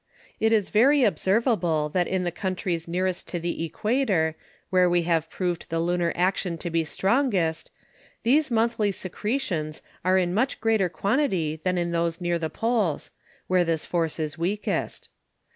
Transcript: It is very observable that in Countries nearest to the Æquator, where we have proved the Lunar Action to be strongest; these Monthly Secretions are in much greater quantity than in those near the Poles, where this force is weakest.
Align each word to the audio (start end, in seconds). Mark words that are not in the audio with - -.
It 0.39 0.51
is 0.51 0.71
very 0.71 1.03
observable 1.03 1.87
that 1.89 2.07
in 2.07 2.25
Countries 2.31 2.87
nearest 2.87 3.27
to 3.27 3.39
the 3.39 3.69
Æquator, 3.69 4.33
where 4.71 4.89
we 4.89 5.03
have 5.03 5.29
proved 5.29 5.69
the 5.69 5.79
Lunar 5.79 6.11
Action 6.15 6.57
to 6.57 6.71
be 6.71 6.83
strongest; 6.83 7.69
these 8.23 8.49
Monthly 8.49 8.91
Secretions 8.93 9.83
are 10.03 10.17
in 10.17 10.33
much 10.33 10.59
greater 10.59 10.89
quantity 10.89 11.61
than 11.63 11.77
in 11.77 11.91
those 11.91 12.19
near 12.19 12.39
the 12.39 12.49
Poles, 12.49 13.11
where 13.45 13.63
this 13.63 13.85
force 13.85 14.19
is 14.19 14.39
weakest. 14.39 15.09